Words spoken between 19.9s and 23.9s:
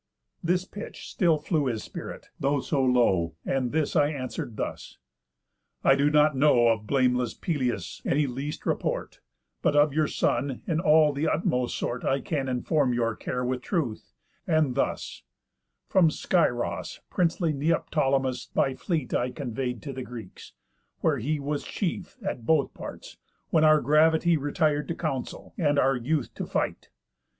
the Greeks, where he Was chief, at both parts, when our